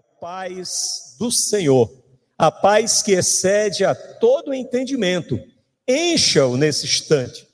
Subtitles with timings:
[0.00, 1.90] a paz do Senhor,
[2.38, 5.38] a paz que excede a todo entendimento,
[5.86, 7.46] encha-o nesse instante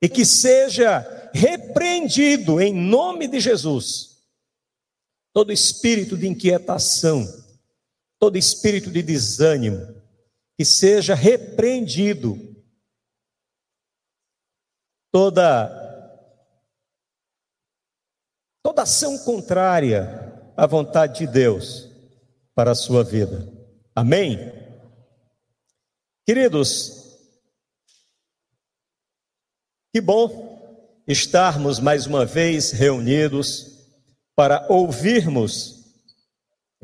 [0.00, 4.16] e que seja repreendido em nome de Jesus.
[5.32, 7.26] Todo espírito de inquietação,
[8.16, 10.00] todo espírito de desânimo,
[10.56, 12.38] que seja repreendido.
[15.10, 15.74] Toda
[18.62, 21.87] toda ação contrária à vontade de Deus
[22.58, 23.48] para a sua vida.
[23.94, 24.52] Amém?
[26.26, 27.16] Queridos,
[29.94, 33.86] que bom estarmos mais uma vez reunidos
[34.34, 35.84] para ouvirmos,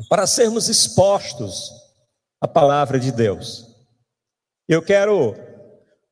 [0.08, 1.72] para sermos expostos
[2.40, 3.66] à palavra de Deus.
[4.68, 5.34] Eu quero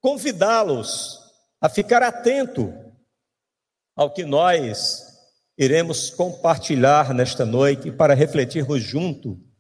[0.01, 1.21] convidá-los
[1.61, 2.75] a ficar atento
[3.95, 5.07] ao que nós
[5.57, 9.52] iremos compartilhar nesta noite para refletirmos junto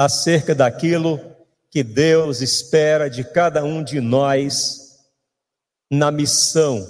[0.00, 1.20] acerca daquilo
[1.68, 4.98] que Deus espera de cada um de nós
[5.90, 6.82] na missão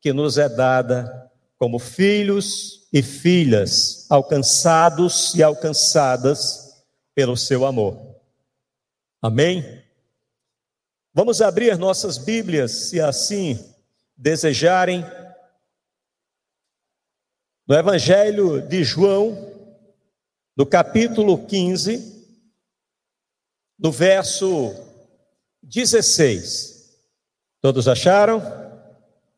[0.00, 6.80] que nos é dada como filhos e filhas alcançados e alcançadas
[7.12, 8.20] pelo seu amor.
[9.20, 9.82] Amém?
[11.12, 13.58] Vamos abrir nossas Bíblias, se assim
[14.16, 15.04] desejarem
[17.66, 19.52] no Evangelho de João,
[20.56, 22.13] no capítulo 15,
[23.84, 24.74] no verso
[25.62, 26.98] 16.
[27.60, 28.42] Todos acharam?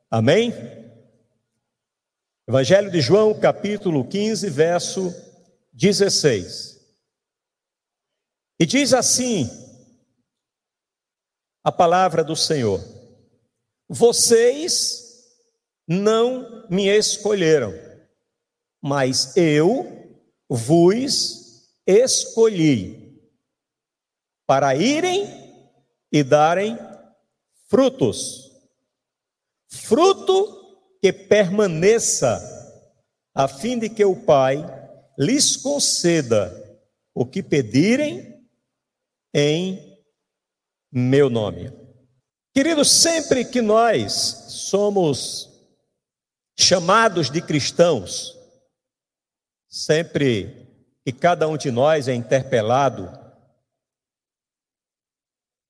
[0.08, 0.52] Amém?
[2.48, 5.12] Evangelho de João, capítulo 15, verso
[5.72, 6.80] 16.
[8.61, 9.50] E diz assim
[11.64, 12.80] a palavra do Senhor:
[13.89, 15.05] Vocês
[15.89, 17.84] não me escolheram
[18.86, 20.17] mas eu
[20.48, 23.05] vos escolhi
[24.47, 25.27] para irem
[26.12, 26.78] e darem
[27.69, 28.52] frutos,
[29.69, 32.40] fruto que permaneça,
[33.34, 34.64] a fim de que o Pai
[35.18, 36.80] lhes conceda
[37.14, 38.46] o que pedirem
[39.34, 39.98] em
[40.90, 41.73] meu nome.
[42.55, 44.13] Queridos, sempre que nós
[44.48, 45.51] somos
[46.58, 48.34] chamados de cristãos,
[49.68, 50.67] sempre
[51.05, 53.26] que cada um de nós é interpelado,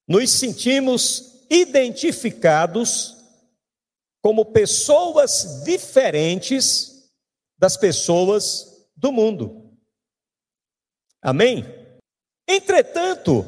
[0.06, 3.16] nos sentimos identificados
[4.22, 7.10] como pessoas diferentes
[7.58, 9.70] das pessoas do mundo.
[11.22, 11.64] Amém?
[12.48, 13.44] Entretanto,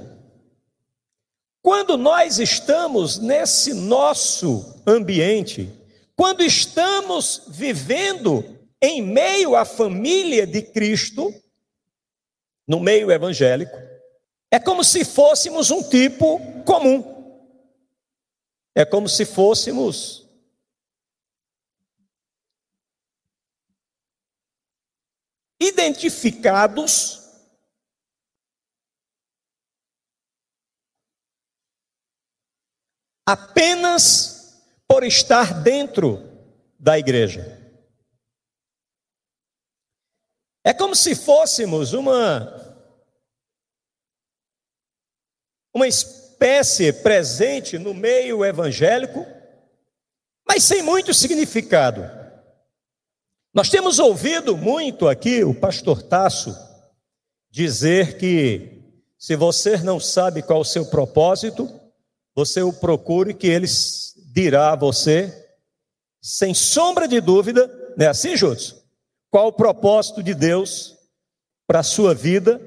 [1.62, 5.70] quando nós estamos nesse nosso ambiente,
[6.16, 8.44] quando estamos vivendo
[8.80, 11.32] em meio à família de Cristo,
[12.66, 13.76] no meio evangélico,
[14.50, 17.16] é como se fôssemos um tipo comum.
[18.74, 20.26] É como se fôssemos
[25.60, 27.18] identificados
[33.26, 36.22] apenas por estar dentro
[36.78, 37.58] da igreja.
[40.64, 42.67] É como se fôssemos uma
[45.78, 49.24] uma espécie presente no meio evangélico,
[50.46, 52.02] mas sem muito significado.
[53.54, 56.54] Nós temos ouvido muito aqui o pastor Tasso
[57.48, 58.82] dizer que
[59.16, 61.68] se você não sabe qual o seu propósito,
[62.34, 63.66] você o procure que ele
[64.32, 65.32] dirá a você,
[66.20, 68.58] sem sombra de dúvida, não é assim, Júlio?
[69.30, 70.96] Qual o propósito de Deus
[71.68, 72.60] para a sua vida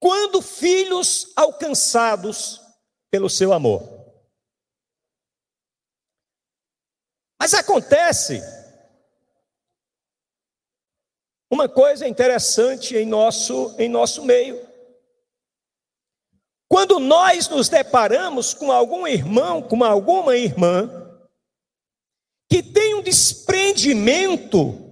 [0.00, 2.60] quando filhos alcançados
[3.10, 4.00] pelo seu amor?
[7.38, 8.42] Mas acontece
[11.50, 14.68] uma coisa interessante em nosso, em nosso meio.
[16.68, 20.88] Quando nós nos deparamos com algum irmão, com alguma irmã,
[22.48, 24.89] que tem um desprendimento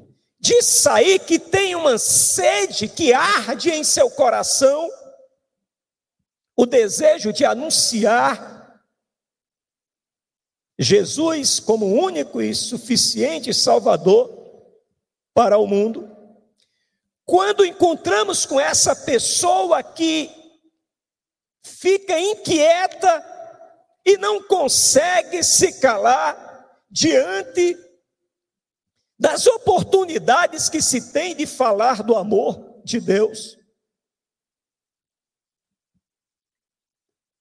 [0.49, 4.91] de sair que tem uma sede que arde em seu coração,
[6.57, 8.83] o desejo de anunciar
[10.79, 14.31] Jesus como único e suficiente Salvador
[15.35, 16.11] para o mundo.
[17.27, 20.31] Quando encontramos com essa pessoa que
[21.63, 23.23] fica inquieta
[24.03, 27.88] e não consegue se calar diante
[29.19, 33.59] das oportunidades que se tem de falar do amor de Deus.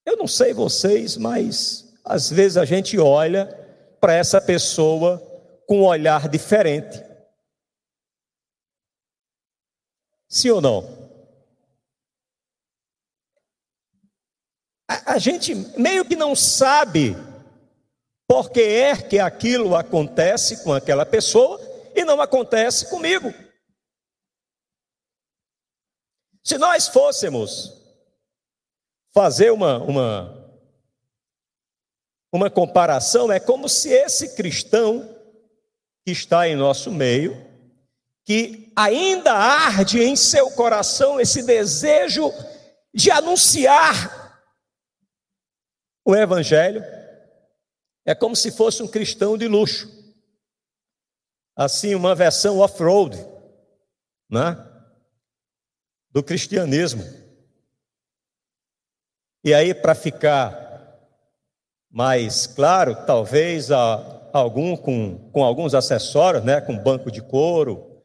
[0.04, 3.46] Eu não sei vocês, mas às vezes a gente olha
[4.00, 5.18] para essa pessoa
[5.66, 7.04] com um olhar diferente.
[10.28, 10.98] Sim ou não?
[14.88, 17.14] A, gente meio que não sabe
[18.26, 21.67] por que é que aquilo acontece com aquela pessoa
[21.98, 23.34] e não acontece comigo.
[26.44, 27.72] Se nós fôssemos
[29.12, 30.62] fazer uma, uma,
[32.32, 35.14] uma comparação, é como se esse cristão
[36.06, 37.36] que está em nosso meio,
[38.24, 42.32] que ainda arde em seu coração esse desejo
[42.94, 44.40] de anunciar
[46.04, 46.82] o Evangelho,
[48.06, 49.97] é como se fosse um cristão de luxo.
[51.58, 53.18] Assim, uma versão off-road,
[54.30, 54.64] né?
[56.10, 57.04] do cristianismo.
[59.44, 60.98] E aí, para ficar
[61.90, 63.70] mais claro, talvez
[64.32, 68.02] algum com, com alguns acessórios, né, com banco de couro,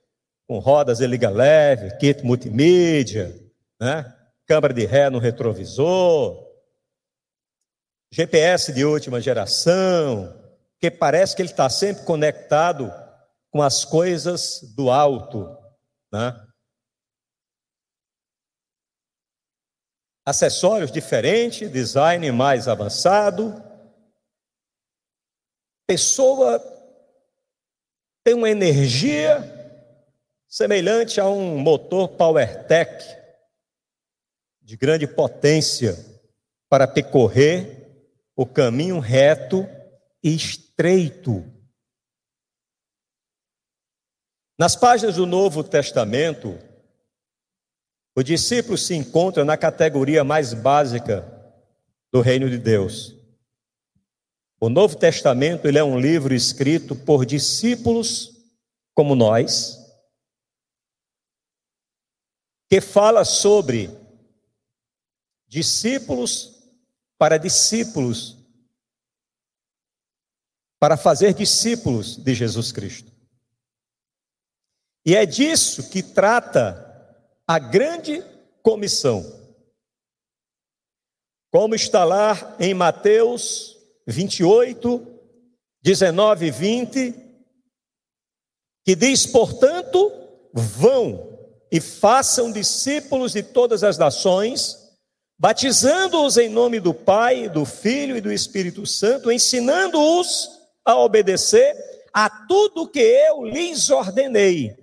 [0.48, 3.36] com rodas de liga leve, kit multimídia,
[3.80, 4.14] né,
[4.46, 6.48] câmera de ré no retrovisor,
[8.12, 10.40] GPS de última geração,
[10.80, 12.94] que parece que ele está sempre conectado
[13.54, 15.56] com as coisas do alto,
[16.12, 16.34] né?
[20.26, 23.64] acessórios diferentes, design mais avançado.
[25.88, 26.60] Pessoa
[28.24, 29.38] tem uma energia
[30.50, 33.06] semelhante a um motor PowerTech
[34.64, 35.96] de grande potência
[36.68, 38.02] para percorrer
[38.36, 39.70] o caminho reto
[40.24, 41.53] e estreito.
[44.58, 46.60] Nas páginas do Novo Testamento,
[48.16, 51.28] o discípulo se encontra na categoria mais básica
[52.12, 53.16] do reino de Deus.
[54.60, 58.32] O Novo Testamento ele é um livro escrito por discípulos
[58.94, 59.80] como nós,
[62.70, 63.90] que fala sobre
[65.48, 66.64] discípulos
[67.18, 68.38] para discípulos,
[70.80, 73.12] para fazer discípulos de Jesus Cristo.
[75.06, 76.80] E é disso que trata
[77.46, 78.24] a grande
[78.62, 79.24] comissão.
[81.52, 83.78] Como está lá em Mateus
[84.08, 85.06] 28,
[85.82, 87.16] 19 e 20,
[88.86, 90.12] que diz: portanto,
[90.54, 91.38] vão
[91.70, 94.78] e façam discípulos de todas as nações,
[95.38, 100.50] batizando-os em nome do Pai, do Filho e do Espírito Santo, ensinando-os
[100.86, 101.76] a obedecer
[102.14, 104.82] a tudo que eu lhes ordenei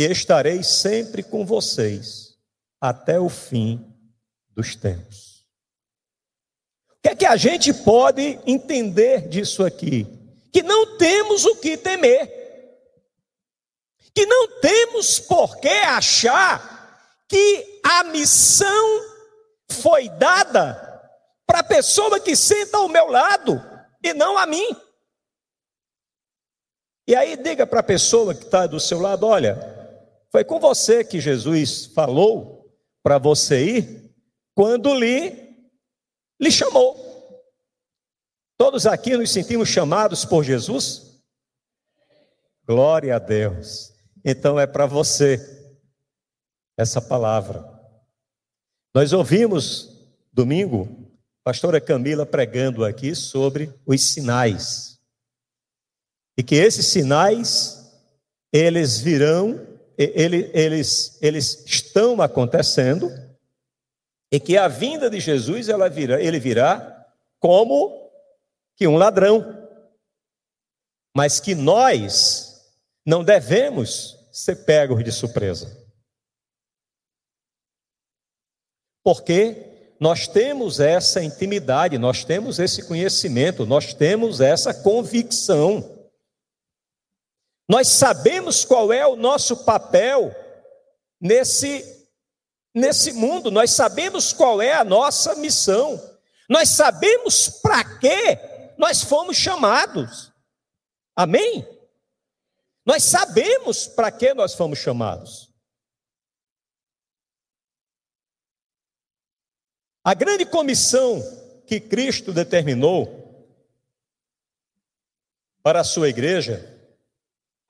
[0.00, 2.34] e estarei sempre com vocês
[2.80, 3.94] até o fim
[4.48, 5.44] dos tempos.
[6.88, 10.06] O que é que a gente pode entender disso aqui?
[10.50, 12.26] Que não temos o que temer,
[14.14, 16.98] que não temos por que achar
[17.28, 19.04] que a missão
[19.70, 20.76] foi dada
[21.46, 23.62] para a pessoa que senta ao meu lado
[24.02, 24.74] e não a mim.
[27.06, 29.69] E aí diga para a pessoa que está do seu lado: olha,
[30.30, 32.72] foi com você que Jesus falou
[33.02, 34.14] para você ir
[34.54, 35.56] quando lhe,
[36.40, 36.96] lhe chamou.
[38.56, 41.22] Todos aqui nos sentimos chamados por Jesus?
[42.66, 43.92] Glória a Deus.
[44.24, 45.40] Então é para você
[46.76, 47.64] essa palavra.
[48.94, 51.10] Nós ouvimos domingo
[51.42, 55.00] pastora Camila pregando aqui sobre os sinais.
[56.36, 57.90] E que esses sinais
[58.52, 59.69] eles virão
[60.02, 63.10] ele, eles, eles estão acontecendo
[64.32, 67.06] e que a vinda de Jesus ela virá, ele virá
[67.38, 68.10] como
[68.76, 69.68] que um ladrão,
[71.14, 72.64] mas que nós
[73.04, 75.78] não devemos ser pegos de surpresa.
[79.04, 85.99] Porque nós temos essa intimidade, nós temos esse conhecimento, nós temos essa convicção
[87.70, 90.34] nós sabemos qual é o nosso papel
[91.20, 92.10] nesse,
[92.74, 95.96] nesse mundo, nós sabemos qual é a nossa missão,
[96.48, 98.36] nós sabemos para que
[98.76, 100.32] nós fomos chamados.
[101.14, 101.64] Amém?
[102.84, 105.48] Nós sabemos para que nós fomos chamados.
[110.02, 111.22] A grande comissão
[111.68, 113.56] que Cristo determinou
[115.62, 116.79] para a sua igreja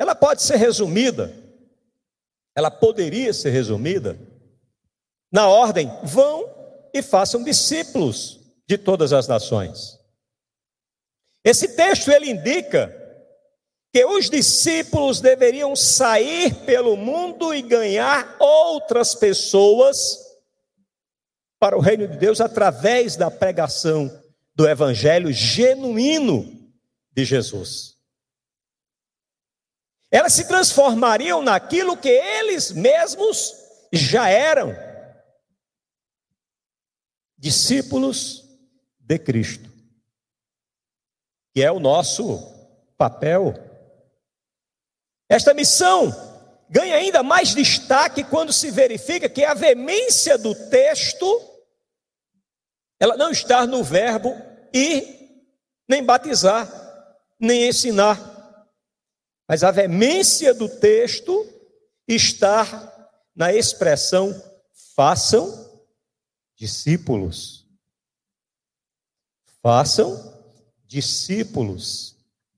[0.00, 1.30] ela pode ser resumida,
[2.56, 4.18] ela poderia ser resumida
[5.30, 6.48] na ordem: vão
[6.94, 9.98] e façam discípulos de todas as nações.
[11.44, 12.96] Esse texto ele indica
[13.92, 20.18] que os discípulos deveriam sair pelo mundo e ganhar outras pessoas
[21.58, 24.10] para o reino de Deus através da pregação
[24.54, 26.72] do evangelho genuíno
[27.12, 27.99] de Jesus.
[30.10, 33.54] Elas se transformariam naquilo que eles mesmos
[33.92, 34.74] já eram
[37.38, 38.44] discípulos
[38.98, 39.70] de Cristo,
[41.54, 42.38] que é o nosso
[42.98, 43.54] papel.
[45.28, 46.12] Esta missão
[46.68, 51.50] ganha ainda mais destaque quando se verifica que a veemência do texto
[53.00, 54.36] ela não está no verbo
[54.72, 55.46] ir,
[55.88, 56.68] nem batizar,
[57.40, 58.29] nem ensinar.
[59.50, 61.44] Mas a veemência do texto
[62.06, 64.32] está na expressão
[64.94, 65.68] façam
[66.54, 67.66] discípulos.
[69.60, 70.40] Façam
[70.86, 72.14] discípulos.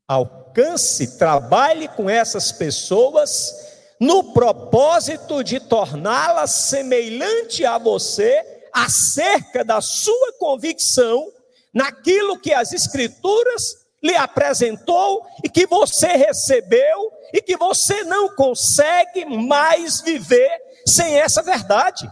[0.07, 3.55] Alcance, trabalhe com essas pessoas
[3.99, 11.33] no propósito de torná-las semelhante a você acerca da sua convicção
[11.73, 19.25] naquilo que as Escrituras lhe apresentou e que você recebeu e que você não consegue
[19.25, 20.51] mais viver
[20.87, 22.11] sem essa verdade.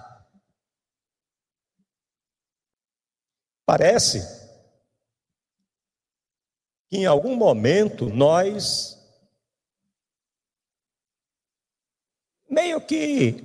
[3.66, 4.20] Parece
[6.88, 8.97] que em algum momento nós
[12.49, 13.44] meio que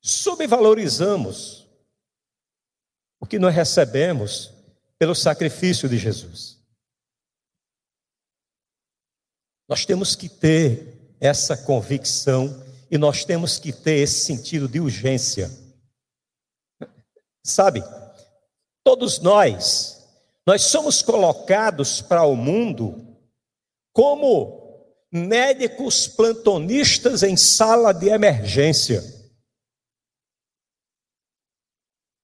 [0.00, 1.68] subvalorizamos
[3.20, 4.52] o que nós recebemos
[4.96, 6.57] pelo sacrifício de Jesus.
[9.68, 15.50] Nós temos que ter essa convicção e nós temos que ter esse sentido de urgência.
[17.44, 17.82] Sabe,
[18.82, 20.08] todos nós,
[20.46, 23.16] nós somos colocados para o mundo
[23.92, 24.58] como
[25.10, 29.02] médicos plantonistas em sala de emergência.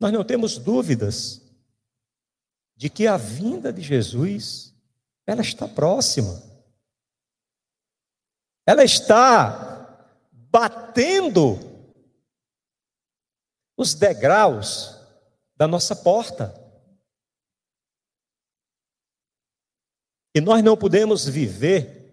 [0.00, 1.42] Nós não temos dúvidas
[2.76, 4.74] de que a vinda de Jesus
[5.26, 6.53] ela está próxima.
[8.66, 11.58] Ela está batendo
[13.76, 14.98] os degraus
[15.56, 16.54] da nossa porta.
[20.34, 22.04] E nós não podemos viver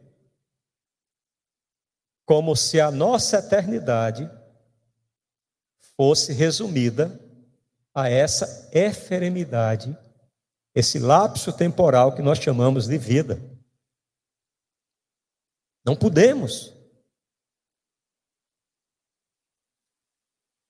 [2.26, 4.30] como se a nossa eternidade
[5.98, 7.20] fosse resumida
[7.94, 9.96] a essa eferemidade,
[10.74, 13.51] esse lapso temporal que nós chamamos de vida.
[15.86, 16.74] Não podemos.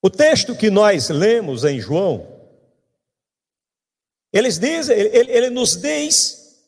[0.01, 2.27] O texto que nós lemos em João,
[4.34, 4.48] ele,
[5.30, 6.65] ele nos diz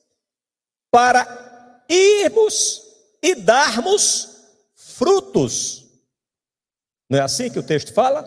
[0.91, 2.83] para irmos
[3.21, 4.37] e darmos
[4.75, 5.85] frutos.
[7.09, 8.23] Não é assim que o texto fala?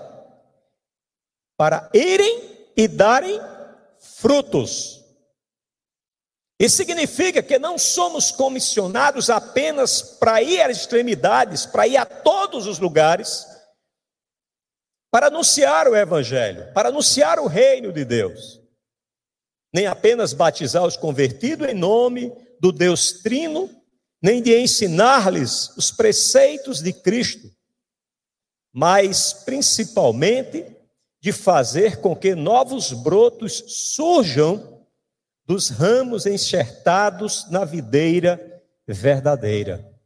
[1.57, 3.39] Para irem e darem
[3.99, 4.96] frutos.
[6.59, 12.67] Isso significa que não somos comissionados apenas para ir às extremidades, para ir a todos
[12.67, 13.47] os lugares
[15.17, 18.61] para anunciar o Evangelho, para anunciar o reino de Deus.
[19.73, 23.71] Nem apenas batizar os convertidos em nome do Deus Trino,
[24.23, 27.51] nem de ensinar-lhes os preceitos de Cristo,
[28.75, 30.67] mas principalmente
[31.21, 34.75] de fazer com que novos brotos surjam
[35.47, 39.97] dos ramos enxertados na videira verdadeira.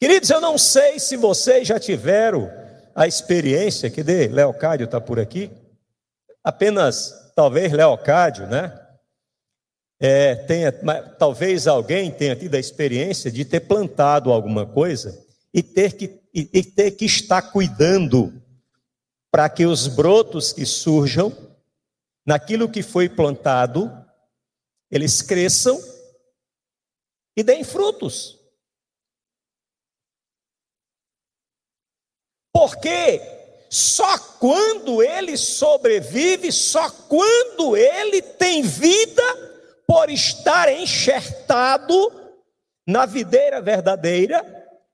[0.00, 2.50] Queridos, eu não sei se vocês já tiveram
[2.94, 5.50] a experiência, que de Leocádio está por aqui,
[6.42, 8.76] apenas talvez Leocádio, né?
[10.02, 10.72] É, tenha,
[11.18, 15.22] talvez alguém tenha tido a experiência de ter plantado alguma coisa
[15.52, 18.32] e ter que, e, e ter que estar cuidando
[19.30, 21.49] para que os brotos que surjam
[22.26, 23.90] naquilo que foi plantado,
[24.90, 25.80] eles cresçam
[27.36, 28.38] e deem frutos.
[32.52, 33.20] Porque
[33.70, 39.22] só quando ele sobrevive, só quando ele tem vida,
[39.86, 42.12] por estar enxertado
[42.86, 44.44] na videira verdadeira,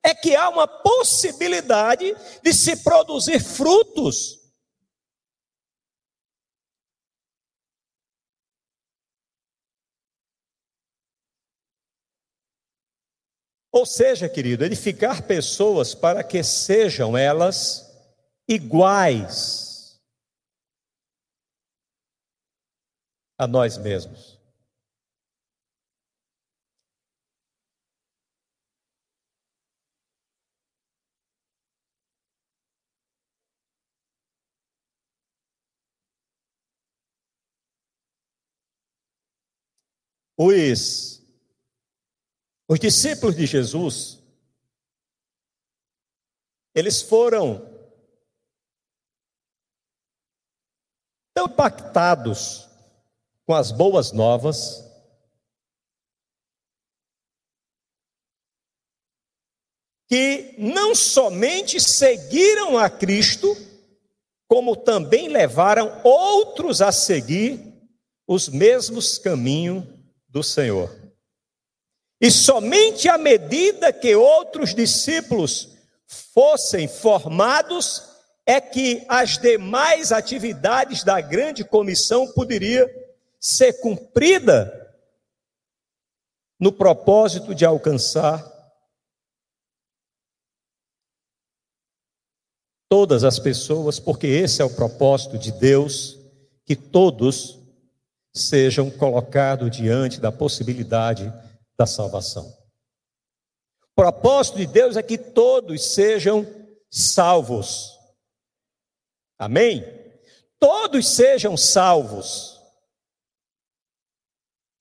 [0.03, 4.46] é que há uma possibilidade de se produzir frutos.
[13.77, 17.95] Ou seja, querido, edificar pessoas para que sejam elas
[18.49, 20.01] iguais
[23.37, 24.41] a nós mesmos.
[40.39, 41.26] Luiz,
[42.69, 44.19] os discípulos de Jesus,
[46.75, 47.75] eles foram
[51.33, 52.69] tão impactados
[53.47, 54.85] com as boas novas,
[60.09, 63.57] que não somente seguiram a Cristo,
[64.49, 67.75] como também levaram outros a seguir
[68.27, 69.85] os mesmos caminhos
[70.29, 71.06] do Senhor.
[72.27, 75.69] E somente à medida que outros discípulos
[76.09, 78.03] fossem formados,
[78.45, 82.85] é que as demais atividades da grande comissão poderia
[83.39, 84.93] ser cumprida
[86.59, 88.45] no propósito de alcançar
[92.89, 96.19] todas as pessoas, porque esse é o propósito de Deus,
[96.65, 97.57] que todos
[98.35, 101.33] sejam colocados diante da possibilidade
[101.77, 102.47] da salvação.
[103.83, 106.47] O propósito de Deus é que todos sejam
[106.91, 107.99] salvos.
[109.39, 109.85] Amém?
[110.59, 112.61] Todos sejam salvos.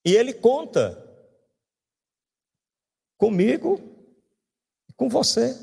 [0.05, 1.01] E Ele conta
[3.17, 3.79] comigo
[4.87, 5.57] e com você.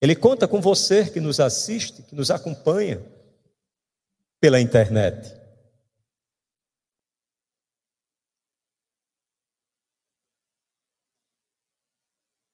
[0.00, 3.00] Ele conta com você que nos assiste, que nos acompanha
[4.40, 5.41] pela internet.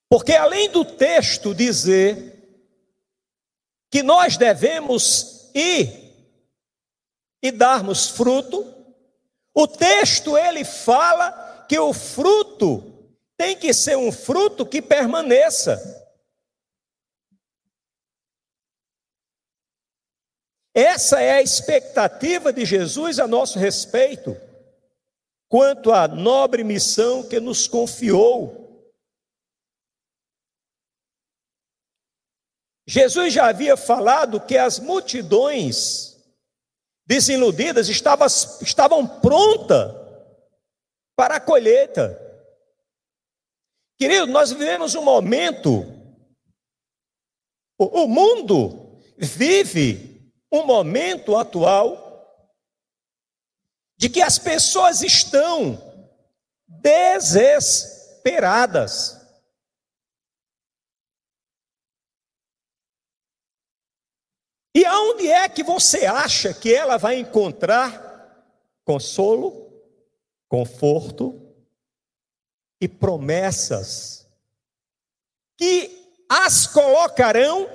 [0.09, 2.35] Porque além do texto dizer
[3.91, 6.15] que nós devemos ir
[7.43, 8.75] e darmos fruto,
[9.55, 15.97] o texto ele fala que o fruto tem que ser um fruto que permaneça.
[20.75, 24.37] Essa é a expectativa de Jesus a nosso respeito,
[25.49, 28.68] quanto à nobre missão que nos confiou
[32.89, 36.17] Jesus já havia falado que as multidões
[37.07, 38.27] desiludidas estavam,
[38.63, 39.95] estavam prontas
[41.15, 42.19] para a colheita.
[43.99, 45.85] Querido, nós vivemos um momento,
[47.79, 52.09] o, o mundo vive um momento atual
[53.99, 55.77] de que as pessoas estão
[56.67, 59.18] desesperadas.
[64.79, 68.47] E aonde é que você acha que ela vai encontrar
[68.85, 69.73] consolo,
[70.49, 71.53] conforto
[72.81, 74.29] e promessas
[75.57, 77.69] que as colocarão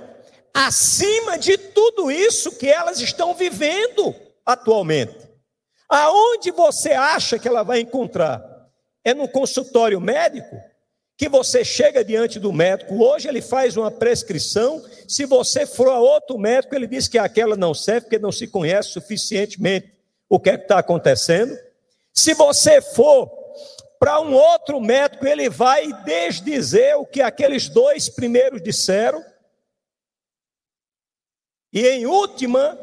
[0.53, 5.29] acima de tudo isso que elas estão vivendo atualmente?
[5.89, 8.41] Aonde você acha que ela vai encontrar?
[9.03, 10.55] É no consultório médico?
[11.17, 15.99] Que você chega diante do médico, hoje ele faz uma prescrição, se você for a
[15.99, 19.93] outro médico, ele diz que aquela não serve, porque não se conhece suficientemente
[20.27, 21.55] o que é está acontecendo.
[22.11, 23.31] Se você for
[23.99, 29.23] para um outro médico, ele vai desdizer o que aqueles dois primeiros disseram.
[31.71, 32.77] E em última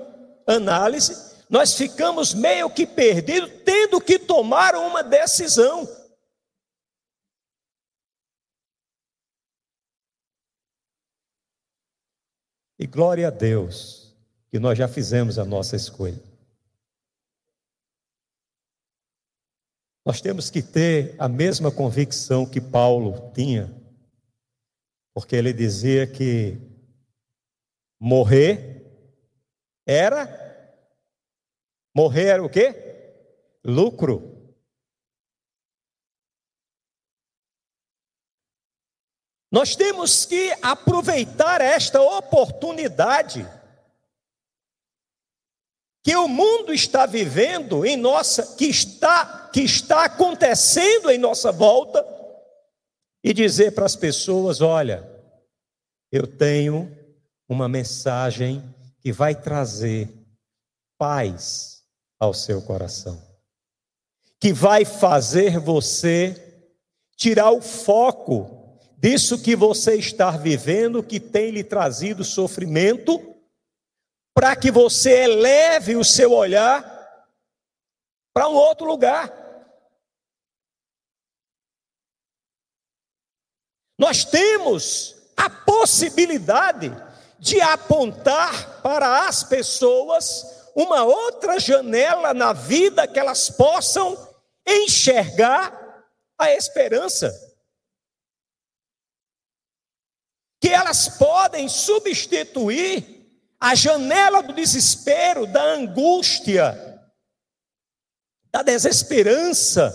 [0.46, 1.14] análise,
[1.48, 5.88] nós ficamos meio que perdidos, tendo que tomar uma decisão.
[12.80, 14.16] E glória a Deus
[14.48, 16.18] que nós já fizemos a nossa escolha.
[20.02, 23.70] Nós temos que ter a mesma convicção que Paulo tinha,
[25.12, 26.58] porque ele dizia que
[28.00, 28.90] morrer
[29.86, 30.26] era
[31.94, 33.12] morrer era o quê?
[33.62, 34.29] Lucro.
[39.50, 43.46] Nós temos que aproveitar esta oportunidade
[46.02, 52.06] que o mundo está vivendo em nossa, que está, que está acontecendo em nossa volta,
[53.22, 55.06] e dizer para as pessoas: olha,
[56.12, 56.96] eu tenho
[57.48, 58.62] uma mensagem
[59.00, 60.08] que vai trazer
[60.96, 61.82] paz
[62.18, 63.20] ao seu coração,
[64.38, 66.66] que vai fazer você
[67.16, 68.59] tirar o foco
[69.00, 73.34] disso que você está vivendo, que tem lhe trazido sofrimento,
[74.34, 76.84] para que você eleve o seu olhar
[78.34, 79.32] para um outro lugar.
[83.98, 86.90] Nós temos a possibilidade
[87.38, 94.28] de apontar para as pessoas uma outra janela na vida que elas possam
[94.66, 96.04] enxergar
[96.38, 97.49] a esperança.
[100.60, 103.20] Que elas podem substituir
[103.58, 106.74] a janela do desespero, da angústia,
[108.50, 109.92] da desesperança.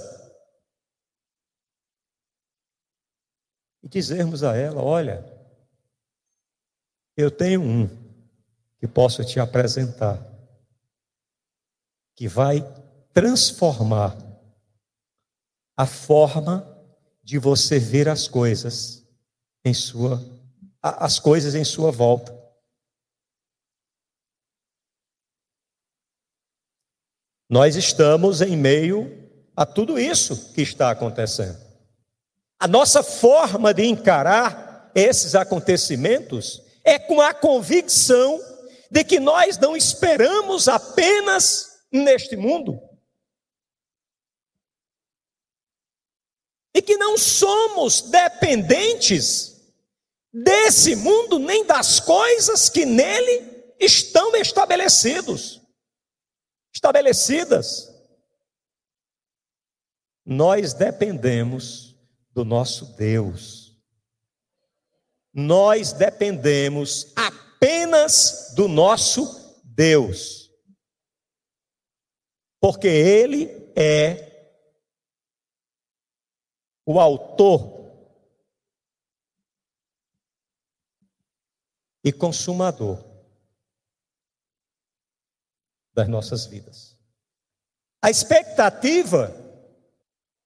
[3.84, 5.24] E dizermos a ela: olha,
[7.18, 7.88] eu tenho um
[8.78, 10.20] que posso te apresentar,
[12.16, 12.62] que vai
[13.14, 14.16] transformar
[15.78, 16.72] a forma
[17.24, 19.04] de você ver as coisas
[19.64, 20.35] em sua
[20.86, 22.32] as coisas em sua volta.
[27.50, 29.24] Nós estamos em meio
[29.56, 31.58] a tudo isso que está acontecendo.
[32.60, 38.40] A nossa forma de encarar esses acontecimentos é com a convicção
[38.92, 42.80] de que nós não esperamos apenas neste mundo.
[46.76, 49.55] E que não somos dependentes
[50.44, 55.66] desse mundo nem das coisas que nele estão estabelecidos
[56.76, 57.90] estabelecidas.
[60.26, 61.96] Nós dependemos
[62.32, 63.80] do nosso Deus.
[65.34, 70.52] Nós dependemos apenas do nosso Deus.
[72.60, 74.26] Porque Ele é
[76.86, 77.75] o autor
[82.06, 83.04] e consumador
[85.92, 86.96] das nossas vidas.
[88.00, 89.36] A expectativa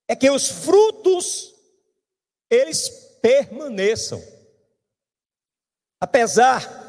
[0.08, 1.54] é que os frutos
[2.48, 2.88] eles
[3.20, 4.22] permaneçam.
[6.00, 6.80] Apesar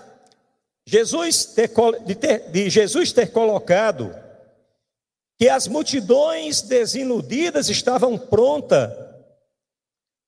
[0.87, 1.69] Jesus ter,
[2.05, 4.15] de, ter, de Jesus ter colocado
[5.37, 8.89] que as multidões desiludidas estavam prontas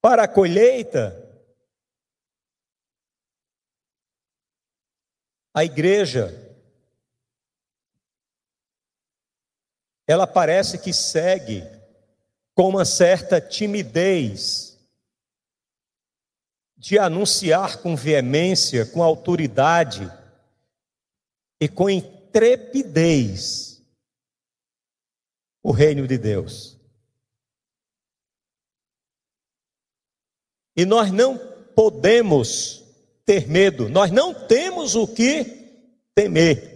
[0.02, 1.23] para a colheita,
[5.54, 6.40] a igreja
[10.08, 11.64] ela parece que segue
[12.54, 14.78] com uma certa timidez
[16.78, 20.12] de anunciar com veemência, com autoridade
[21.60, 23.82] e com intrepidez
[25.64, 26.78] o reino de Deus.
[30.76, 31.38] E nós não
[31.74, 32.83] podemos
[33.26, 35.46] ter medo, nós não temos o que
[36.14, 36.74] temer.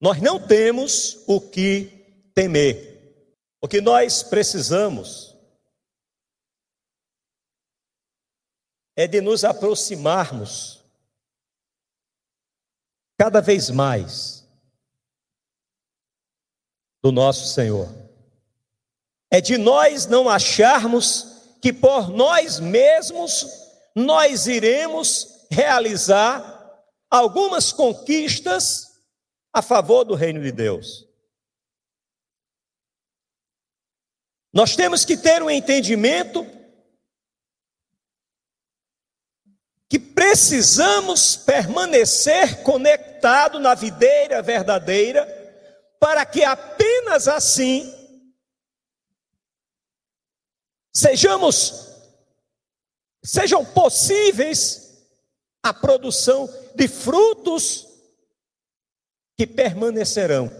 [0.00, 2.92] Nós não temos o que temer.
[3.60, 5.32] O que nós precisamos
[8.96, 10.82] é de nos aproximarmos
[13.16, 14.44] cada vez mais
[17.00, 17.88] do nosso Senhor.
[19.30, 21.31] É de nós não acharmos
[21.62, 23.46] que por nós mesmos
[23.94, 29.00] nós iremos realizar algumas conquistas
[29.52, 31.06] a favor do reino de Deus.
[34.52, 36.44] Nós temos que ter um entendimento
[39.88, 45.24] que precisamos permanecer conectado na videira verdadeira,
[46.00, 48.01] para que apenas assim
[50.94, 51.92] sejamos
[53.24, 55.06] sejam possíveis
[55.62, 57.86] a produção de frutos
[59.36, 60.50] que permanecerão.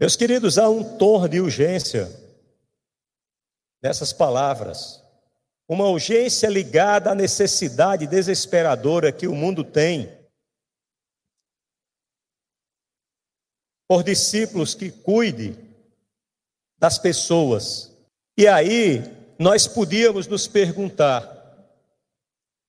[0.00, 2.08] Meus queridos, há um tom de urgência
[3.82, 5.02] nessas palavras.
[5.68, 10.17] Uma urgência ligada à necessidade desesperadora que o mundo tem
[13.88, 15.56] por discípulos que cuide
[16.78, 17.90] das pessoas.
[18.36, 19.02] E aí
[19.38, 21.26] nós podíamos nos perguntar: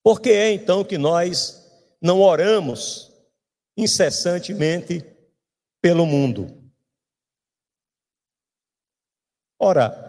[0.01, 1.69] por que é então que nós
[2.01, 3.11] não oramos
[3.75, 5.05] incessantemente
[5.81, 6.57] pelo mundo?
[9.61, 10.05] Ora,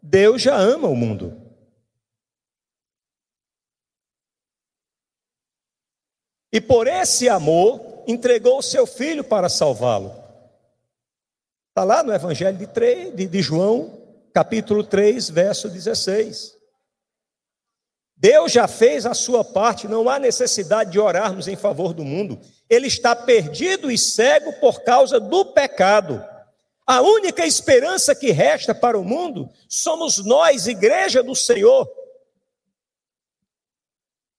[0.00, 1.42] Deus já ama o mundo.
[6.50, 10.25] E por esse amor entregou o seu filho para salvá-lo.
[11.76, 14.00] Está lá no Evangelho de, 3, de, de João,
[14.32, 16.56] capítulo 3, verso 16.
[18.16, 22.40] Deus já fez a sua parte, não há necessidade de orarmos em favor do mundo.
[22.70, 26.24] Ele está perdido e cego por causa do pecado.
[26.86, 31.86] A única esperança que resta para o mundo somos nós, igreja do Senhor.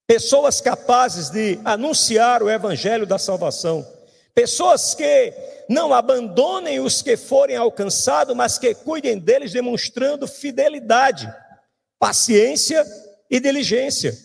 [0.07, 3.96] Pessoas capazes de anunciar o evangelho da salvação.
[4.37, 5.33] Pessoas que
[5.67, 11.27] não abandonem os que forem alcançados, mas que cuidem deles demonstrando fidelidade,
[11.97, 12.85] paciência
[13.31, 14.15] e diligência,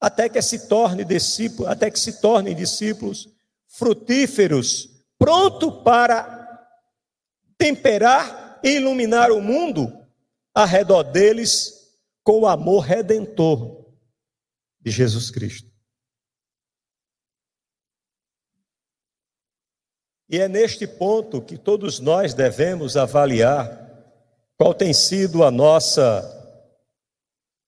[0.00, 3.28] até que se torne discípulo, até que se tornem discípulos
[3.66, 6.46] frutíferos, pronto para
[7.58, 9.92] temperar e iluminar o mundo
[10.54, 13.92] ao redor deles com o amor redentor
[14.80, 15.69] de Jesus Cristo.
[20.30, 23.90] E é neste ponto que todos nós devemos avaliar
[24.56, 26.36] qual tem sido a nossa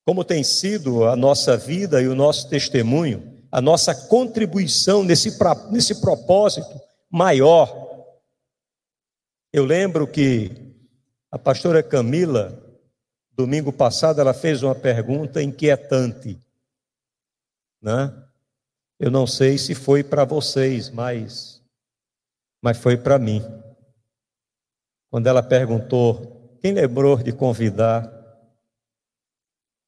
[0.04, 5.38] como tem sido a nossa vida e o nosso testemunho, a nossa contribuição nesse,
[5.70, 7.72] nesse propósito maior.
[9.52, 10.50] Eu lembro que
[11.30, 12.60] a pastora Camila,
[13.32, 16.36] domingo passado, ela fez uma pergunta inquietante.
[17.80, 18.12] Né?
[18.98, 21.61] Eu não sei se foi para vocês, mas,
[22.62, 23.40] mas foi para mim.
[25.10, 28.08] Quando ela perguntou, quem lembrou de convidar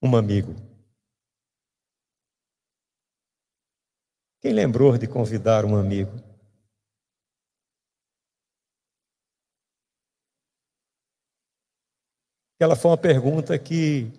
[0.02, 0.52] um amigo.
[4.42, 6.12] Quem lembrou de convidar um amigo?
[12.60, 14.10] Ela foi uma pergunta que,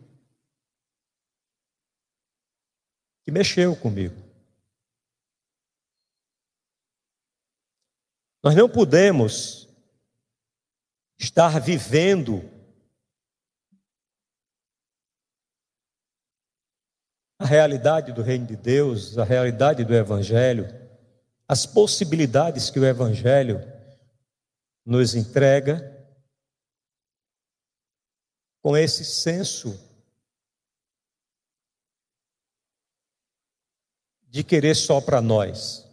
[3.24, 4.25] que mexeu comigo.
[8.46, 9.68] Nós não podemos
[11.18, 12.48] estar vivendo
[17.40, 20.68] a realidade do reino de Deus, a realidade do Evangelho,
[21.48, 23.62] as possibilidades que o Evangelho
[24.86, 25.92] nos entrega,
[28.62, 29.74] com esse senso
[34.28, 35.85] de querer só para nós.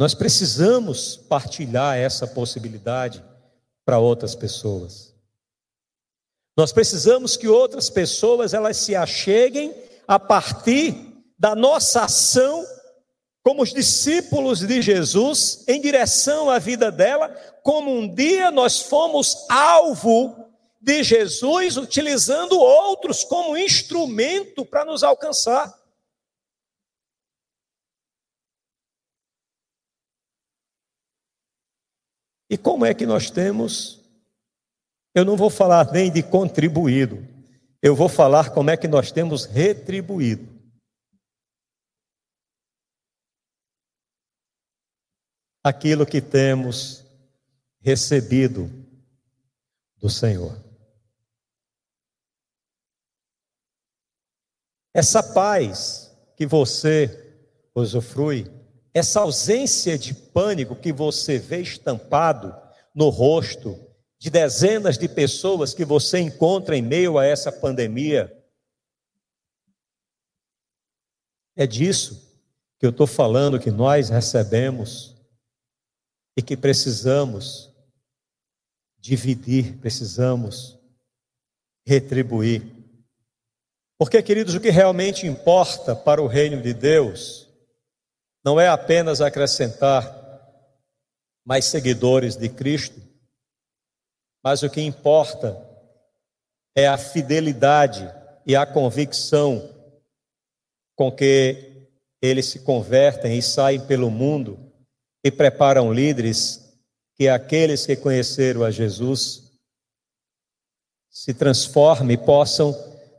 [0.00, 3.22] Nós precisamos partilhar essa possibilidade
[3.84, 5.14] para outras pessoas.
[6.56, 9.74] Nós precisamos que outras pessoas elas se acheguem
[10.08, 12.64] a partir da nossa ação
[13.42, 17.28] como os discípulos de Jesus em direção à vida dela,
[17.62, 20.34] como um dia nós fomos alvo
[20.80, 25.78] de Jesus utilizando outros como instrumento para nos alcançar.
[32.50, 34.00] E como é que nós temos
[35.14, 37.26] eu não vou falar nem de contribuído,
[37.82, 40.48] eu vou falar como é que nós temos retribuído.
[45.62, 47.04] Aquilo que temos
[47.80, 48.70] recebido
[49.96, 50.56] do Senhor.
[54.94, 58.50] Essa paz que você usufrui,
[58.92, 62.54] essa ausência de pânico que você vê estampado
[62.94, 63.78] no rosto,
[64.18, 68.36] de dezenas de pessoas que você encontra em meio a essa pandemia.
[71.56, 72.28] É disso
[72.78, 75.16] que eu estou falando que nós recebemos
[76.36, 77.70] e que precisamos
[78.98, 80.78] dividir, precisamos
[81.86, 82.62] retribuir.
[83.98, 87.49] Porque, queridos, o que realmente importa para o reino de Deus
[88.44, 90.18] não é apenas acrescentar
[91.44, 93.00] mais seguidores de Cristo,
[94.42, 95.60] mas o que importa
[96.74, 98.08] é a fidelidade
[98.46, 99.68] e a convicção
[100.96, 101.88] com que
[102.22, 104.58] eles se convertem e saem pelo mundo
[105.24, 106.60] e preparam líderes
[107.16, 109.50] que aqueles que conheceram a Jesus
[111.10, 112.72] se transformem e possam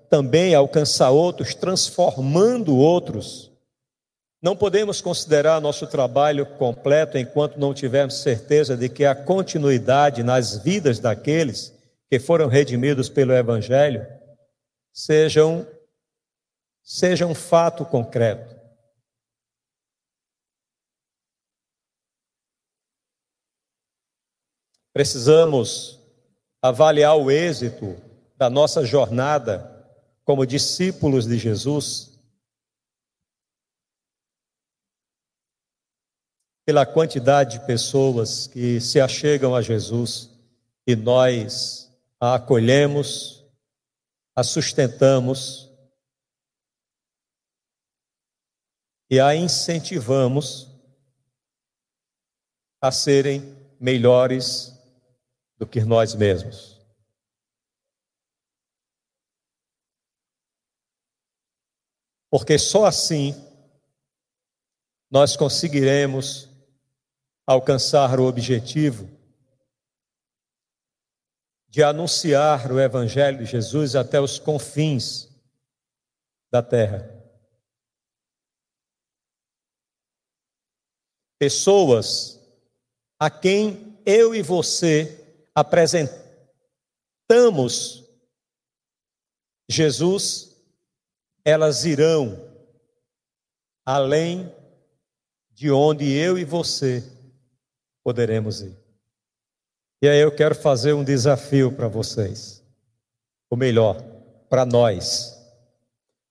[0.09, 3.50] também alcançar outros, transformando outros
[4.41, 10.57] não podemos considerar nosso trabalho completo enquanto não tivermos certeza de que a continuidade nas
[10.57, 11.71] vidas daqueles
[12.09, 14.05] que foram redimidos pelo Evangelho
[14.91, 15.65] seja um,
[16.81, 18.59] seja um fato concreto.
[24.91, 25.99] Precisamos
[26.61, 27.95] avaliar o êxito
[28.35, 29.69] da nossa jornada
[30.25, 32.10] como discípulos de Jesus
[36.65, 40.29] pela quantidade de pessoas que se achegam a Jesus
[40.85, 43.43] e nós a acolhemos,
[44.35, 45.71] a sustentamos
[49.09, 50.69] e a incentivamos
[52.79, 53.41] a serem
[53.79, 54.71] melhores
[55.57, 56.79] do que nós mesmos.
[62.29, 63.33] Porque só assim
[65.09, 66.50] nós conseguiremos
[67.51, 69.09] alcançar o objetivo
[71.67, 75.29] de anunciar o Evangelho de Jesus até os confins
[76.49, 77.09] da terra.
[81.37, 82.39] Pessoas
[83.19, 85.17] a quem eu e você
[85.53, 86.21] apresentamos
[89.69, 90.55] Jesus,
[91.43, 92.49] elas irão
[93.85, 94.53] além
[95.49, 97.20] de onde eu e você
[98.03, 98.77] poderemos ir.
[100.01, 102.63] E aí eu quero fazer um desafio para vocês.
[103.49, 104.01] Ou melhor,
[104.49, 105.37] para nós.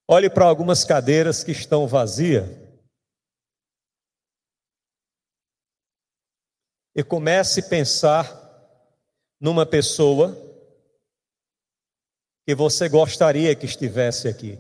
[0.09, 2.45] Olhe para algumas cadeiras que estão vazias.
[6.97, 8.41] E comece a pensar
[9.41, 10.37] numa pessoa
[12.45, 14.59] que você gostaria que estivesse aqui.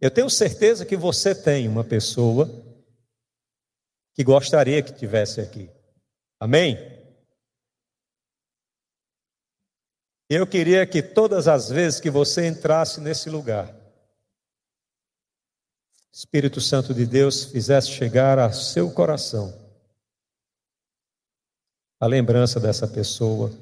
[0.00, 2.67] Eu tenho certeza que você tem uma pessoa
[4.18, 5.70] que gostaria que estivesse aqui.
[6.40, 6.76] Amém?
[10.28, 13.72] Eu queria que todas as vezes que você entrasse nesse lugar,
[16.10, 19.56] Espírito Santo de Deus fizesse chegar a seu coração
[22.00, 23.52] a lembrança dessa pessoa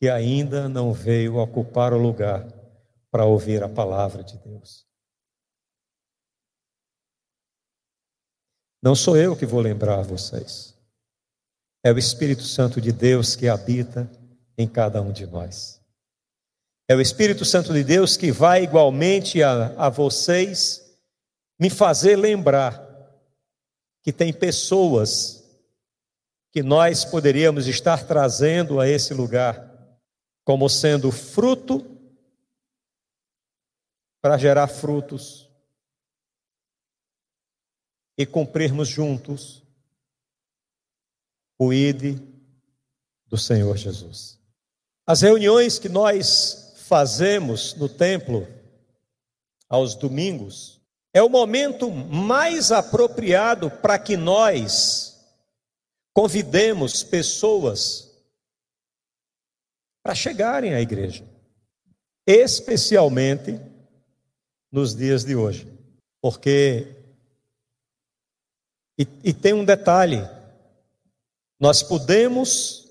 [0.00, 2.48] que ainda não veio ocupar o lugar
[3.10, 4.90] para ouvir a palavra de Deus.
[8.82, 10.74] Não sou eu que vou lembrar vocês.
[11.84, 14.10] É o Espírito Santo de Deus que habita
[14.58, 15.80] em cada um de nós.
[16.88, 20.82] É o Espírito Santo de Deus que vai igualmente a, a vocês
[21.58, 22.82] me fazer lembrar
[24.02, 25.44] que tem pessoas
[26.50, 29.70] que nós poderíamos estar trazendo a esse lugar
[30.44, 31.86] como sendo fruto
[34.20, 35.51] para gerar frutos
[38.16, 39.62] e cumprirmos juntos
[41.58, 42.18] o ID
[43.26, 44.38] do Senhor Jesus.
[45.06, 48.46] As reuniões que nós fazemos no templo
[49.68, 50.80] aos domingos
[51.14, 55.18] é o momento mais apropriado para que nós
[56.14, 58.10] convidemos pessoas
[60.02, 61.24] para chegarem à igreja,
[62.26, 63.58] especialmente
[64.70, 65.66] nos dias de hoje,
[66.20, 67.01] porque
[68.98, 70.22] e, e tem um detalhe:
[71.58, 72.88] nós podemos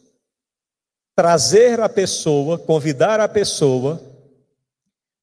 [1.16, 4.02] trazer a pessoa, convidar a pessoa,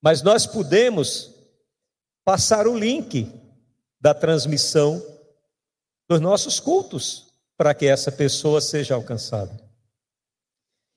[0.00, 1.34] mas nós podemos
[2.24, 3.32] passar o link
[4.00, 5.02] da transmissão
[6.08, 9.58] dos nossos cultos para que essa pessoa seja alcançada.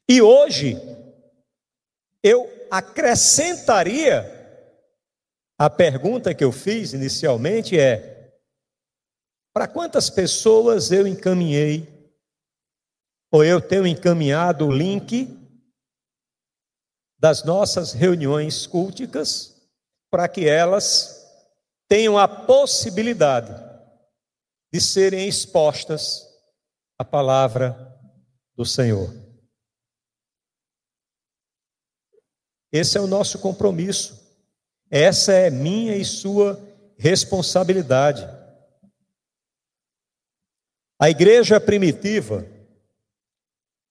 [0.08, 0.78] E hoje
[2.22, 4.39] eu acrescentaria
[5.58, 8.21] a pergunta que eu fiz inicialmente é:
[9.54, 11.88] para quantas pessoas eu encaminhei,
[13.32, 15.38] ou eu tenho encaminhado o link
[17.18, 19.56] das nossas reuniões culticas,
[20.10, 21.22] para que elas
[21.88, 23.54] tenham a possibilidade
[24.74, 26.26] de serem expostas
[26.98, 28.00] à palavra
[28.56, 29.14] do Senhor.
[32.72, 34.20] Esse é o nosso compromisso.
[34.90, 36.60] Essa é minha e sua
[36.98, 38.26] responsabilidade.
[41.02, 42.46] A igreja primitiva,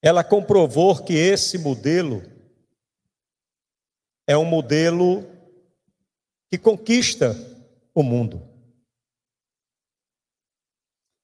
[0.00, 2.22] ela comprovou que esse modelo
[4.28, 5.28] é um modelo
[6.48, 7.34] que conquista
[7.92, 8.40] o mundo.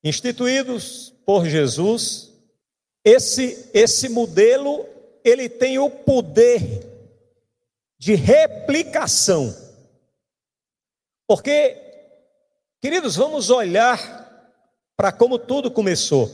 [0.02, 2.32] Instituídos por Jesus,
[3.04, 4.88] esse esse modelo
[5.22, 6.60] ele tem o poder
[7.96, 9.54] de replicação.
[11.28, 11.80] Porque
[12.82, 14.25] queridos, vamos olhar
[14.96, 16.30] para como tudo começou.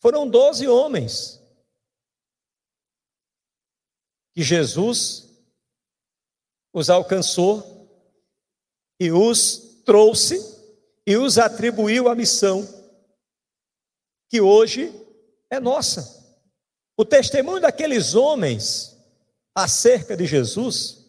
[0.00, 1.40] Foram doze homens
[4.32, 5.28] que Jesus
[6.72, 7.80] os alcançou
[8.98, 10.38] e os trouxe
[11.06, 12.66] e os atribuiu a missão
[14.28, 14.94] que hoje
[15.50, 16.18] é nossa.
[16.96, 18.96] O testemunho daqueles homens
[19.54, 21.04] acerca de Jesus,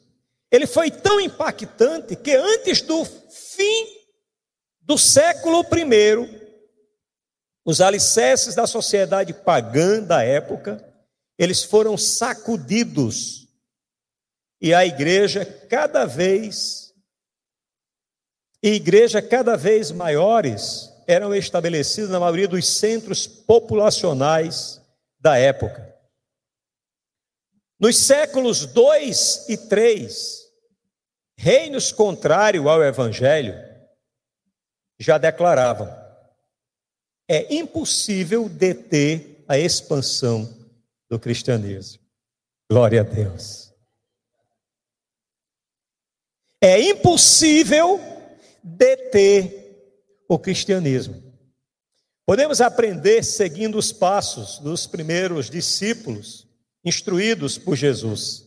[0.50, 4.01] ele foi tão impactante que antes do fim
[4.92, 6.52] do século I,
[7.64, 10.86] os alicerces da sociedade pagã da época,
[11.40, 13.48] eles foram sacudidos
[14.60, 16.94] e a igreja cada vez
[18.62, 24.82] e igreja cada vez maiores eram estabelecidas na maioria dos centros populacionais
[25.18, 25.90] da época.
[27.80, 30.42] Nos séculos 2 e 3,
[31.38, 33.71] reinos contrários ao evangelho
[35.02, 35.90] já declaravam:
[37.28, 40.50] é impossível deter a expansão
[41.10, 42.02] do cristianismo.
[42.70, 43.74] Glória a Deus.
[46.62, 48.00] É impossível
[48.64, 51.22] deter o cristianismo.
[52.26, 56.48] Podemos aprender seguindo os passos dos primeiros discípulos
[56.86, 58.46] instruídos por Jesus.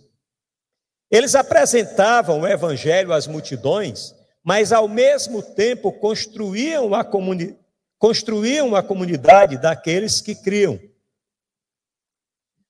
[1.10, 7.56] Eles apresentavam o evangelho às multidões, mas ao mesmo tempo construíam a, comuni
[7.98, 10.78] construíam a comunidade daqueles que criam.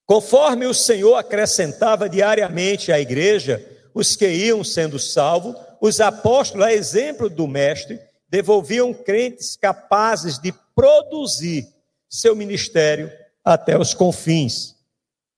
[0.05, 3.63] Conforme o Senhor acrescentava diariamente à igreja
[3.93, 7.99] os que iam sendo salvos, os apóstolos, a exemplo do Mestre,
[8.29, 11.67] devolviam crentes capazes de produzir
[12.09, 13.11] seu ministério
[13.43, 14.75] até os confins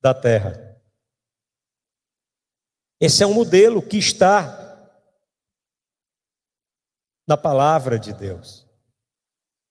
[0.02, 0.78] da terra.
[3.00, 4.67] Esse é um modelo que está
[7.28, 8.66] na palavra de Deus.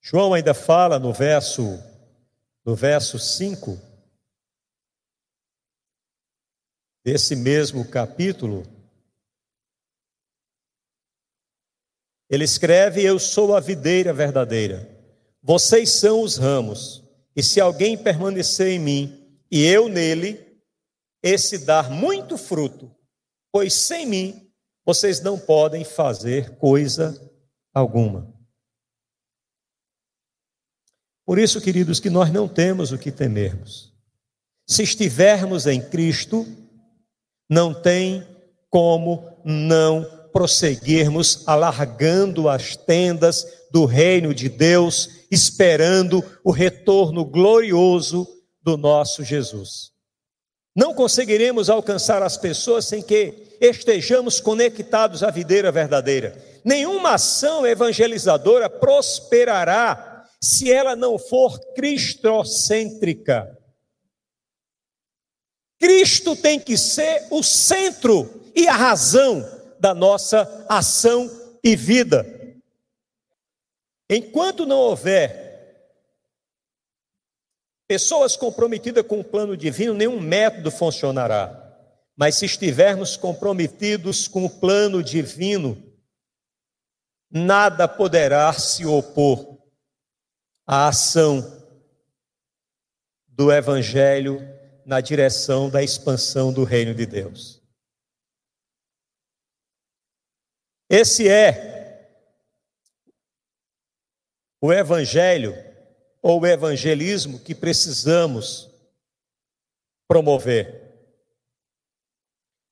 [0.03, 1.83] João ainda fala no verso
[2.65, 3.81] no verso 5
[7.05, 8.65] desse mesmo capítulo.
[12.29, 14.89] Ele escreve: Eu sou a videira verdadeira,
[15.41, 17.05] vocês são os ramos,
[17.37, 20.45] e se alguém permanecer em mim e eu nele,
[21.23, 22.93] esse dar muito fruto,
[23.53, 24.53] pois sem mim
[24.85, 27.27] vocês não podem fazer coisa
[27.77, 28.35] alguma.
[31.27, 33.93] Por isso, queridos, que nós não temos o que temermos.
[34.67, 36.47] Se estivermos em Cristo,
[37.51, 38.27] não tem
[38.71, 48.27] como não prosseguirmos alargando as tendas do reino de Deus, esperando o retorno glorioso
[48.63, 49.93] do nosso Jesus.
[50.77, 56.37] Não conseguiremos alcançar as pessoas sem que estejamos conectados à videira verdadeira.
[56.63, 63.57] Nenhuma ação evangelizadora prosperará se ela não for cristocêntrica.
[65.81, 69.49] Cristo tem que ser o centro e a razão
[69.81, 71.31] da nossa ação
[71.65, 72.27] e vida.
[74.11, 75.46] Enquanto não houver
[77.87, 81.63] pessoas comprometidas com o plano divino, nenhum método funcionará.
[82.17, 85.77] Mas se estivermos comprometidos com o plano divino,
[87.31, 89.59] nada poderá se opor
[90.67, 91.65] à ação
[93.29, 94.41] do Evangelho
[94.85, 97.61] na direção da expansão do reino de Deus.
[100.89, 101.77] Esse é
[104.61, 105.53] o evangelho
[106.29, 108.69] ou evangelismo que precisamos
[110.09, 110.83] promover.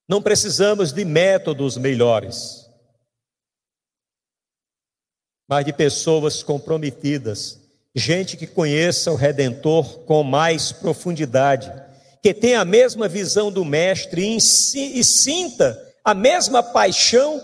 [0.09, 2.69] Não precisamos de métodos melhores,
[5.49, 7.61] mas de pessoas comprometidas,
[7.95, 11.73] gente que conheça o Redentor com mais profundidade,
[12.21, 17.41] que tenha a mesma visão do Mestre e, e sinta a mesma paixão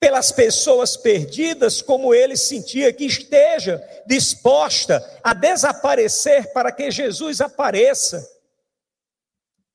[0.00, 8.26] pelas pessoas perdidas, como ele sentia, que esteja disposta a desaparecer para que Jesus apareça,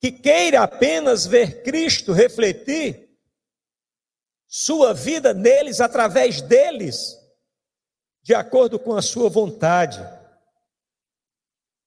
[0.02, 3.08] que queira apenas ver Cristo refletir
[4.48, 7.16] sua vida neles, através deles,
[8.24, 10.04] de acordo com a sua vontade.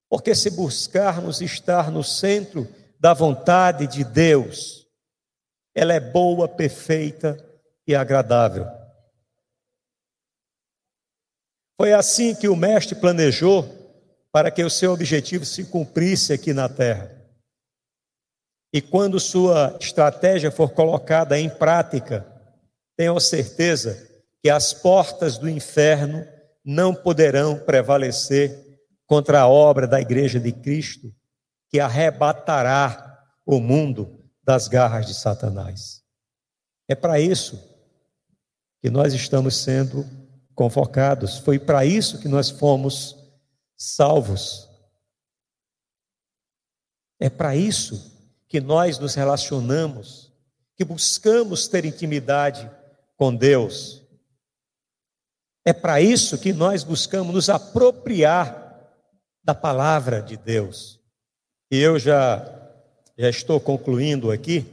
[0.09, 2.69] Porque se buscarmos estar no centro
[3.01, 4.87] da vontade de Deus,
[5.75, 7.48] ela é boa, perfeita
[7.89, 8.67] e agradável.
[11.81, 13.67] Foi assim que o Mestre planejou
[14.31, 17.17] para que o seu objetivo se cumprisse aqui na terra.
[18.71, 22.27] E quando sua estratégia for colocada em prática,
[22.95, 24.07] tenham certeza
[24.43, 26.27] que as portas do inferno
[26.63, 28.67] não poderão prevalecer
[29.07, 31.11] contra a obra da Igreja de Cristo,
[31.71, 36.03] que arrebatará o mundo das garras de Satanás.
[36.87, 37.68] É para isso
[38.81, 40.07] que nós estamos sendo
[40.55, 41.39] convocados.
[41.39, 43.17] Foi para isso que nós fomos
[43.77, 44.69] salvos.
[47.21, 48.13] É para isso
[48.49, 50.33] que nós nos relacionamos,
[50.77, 52.71] que buscamos ter intimidade
[53.17, 54.03] com Deus.
[55.65, 58.69] É para isso que nós buscamos nos apropriar
[59.45, 60.99] da palavra de Deus.
[61.71, 62.45] E eu já,
[63.19, 64.65] já estou concluindo aqui,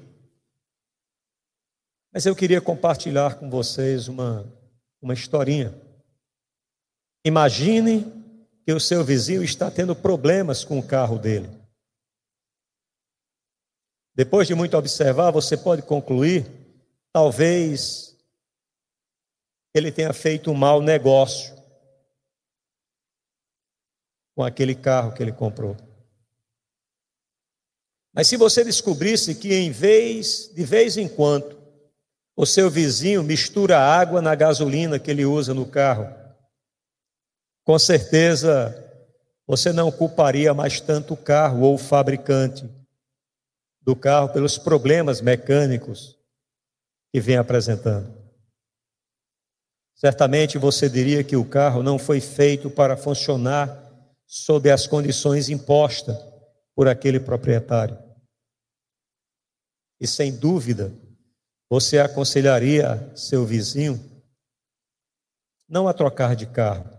[2.16, 4.50] mas eu queria compartilhar com vocês uma,
[5.02, 5.76] uma historinha.
[7.26, 8.06] Imagine
[8.64, 11.50] que o seu vizinho está tendo problemas com o carro dele.
[14.16, 16.46] Depois de muito observar, você pode concluir,
[17.12, 18.16] talvez
[19.74, 21.54] ele tenha feito um mau negócio
[24.34, 25.76] com aquele carro que ele comprou.
[28.14, 31.65] Mas se você descobrisse que em vez, de vez em quando,
[32.36, 36.14] o seu vizinho mistura água na gasolina que ele usa no carro,
[37.64, 38.82] com certeza
[39.48, 42.70] você não culparia mais tanto o carro ou o fabricante
[43.82, 46.18] do carro pelos problemas mecânicos
[47.12, 48.14] que vem apresentando.
[49.96, 53.82] Certamente você diria que o carro não foi feito para funcionar
[54.28, 56.18] sob as condições impostas
[56.76, 57.98] por aquele proprietário.
[60.02, 60.94] E sem dúvida,
[61.70, 64.00] você aconselharia seu vizinho
[65.68, 66.90] não a trocar de carro,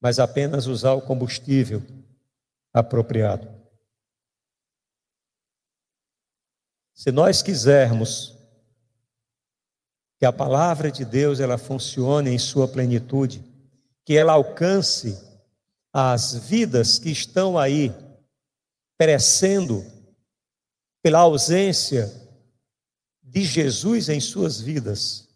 [0.00, 1.82] mas apenas usar o combustível
[2.72, 3.48] apropriado.
[6.94, 8.36] Se nós quisermos
[10.18, 13.42] que a palavra de Deus ela funcione em sua plenitude,
[14.04, 15.18] que ela alcance
[15.92, 17.90] as vidas que estão aí
[18.98, 19.82] perecendo
[21.02, 22.19] pela ausência
[23.30, 25.28] de Jesus em suas vidas,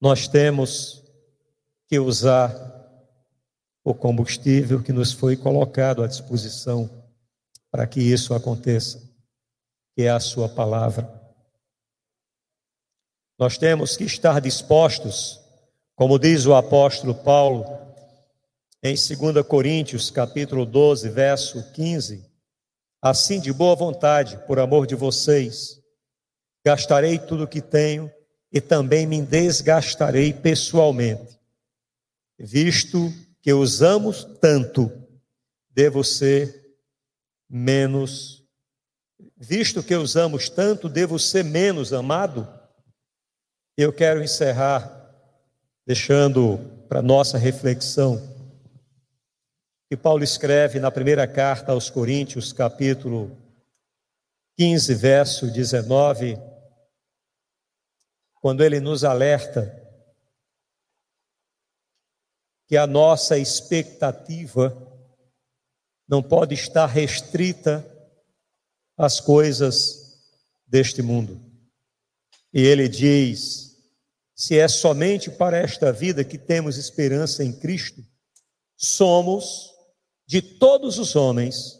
[0.00, 1.02] nós temos
[1.88, 2.52] que usar
[3.82, 6.90] o combustível que nos foi colocado à disposição
[7.70, 9.02] para que isso aconteça
[9.94, 11.08] que é a Sua palavra.
[13.38, 15.40] Nós temos que estar dispostos,
[15.94, 17.64] como diz o apóstolo Paulo,
[18.82, 22.33] em 2 Coríntios, capítulo 12, verso 15,
[23.04, 25.78] assim de boa vontade, por amor de vocês,
[26.64, 28.10] gastarei tudo o que tenho
[28.50, 31.38] e também me desgastarei pessoalmente,
[32.38, 34.90] visto que usamos tanto,
[35.68, 36.78] devo ser
[37.46, 38.42] menos
[39.36, 42.48] visto que usamos tanto, devo ser menos amado?
[43.76, 45.12] Eu quero encerrar
[45.86, 48.33] deixando para nossa reflexão
[49.94, 53.30] que Paulo escreve na primeira carta aos Coríntios, capítulo
[54.56, 56.36] 15, verso 19,
[58.40, 59.72] quando ele nos alerta
[62.66, 64.76] que a nossa expectativa
[66.08, 67.88] não pode estar restrita
[68.96, 70.26] as coisas
[70.66, 71.40] deste mundo.
[72.52, 73.76] E ele diz:
[74.34, 78.04] se é somente para esta vida que temos esperança em Cristo,
[78.76, 79.73] somos,
[80.34, 81.78] de todos os homens,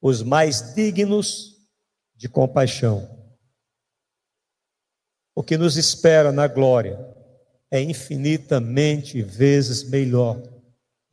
[0.00, 1.56] os mais dignos
[2.14, 3.10] de compaixão.
[5.34, 6.96] O que nos espera na glória
[7.68, 10.40] é infinitamente vezes melhor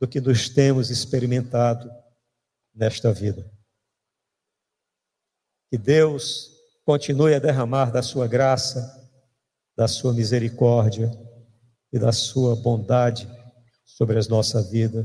[0.00, 1.90] do que nos temos experimentado
[2.72, 3.52] nesta vida.
[5.68, 6.52] Que Deus
[6.84, 9.10] continue a derramar da sua graça,
[9.76, 11.10] da sua misericórdia
[11.92, 13.28] e da sua bondade
[13.84, 15.04] sobre a nossa vida